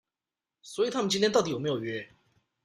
[0.63, 2.09] 所以他們今天到底有沒有約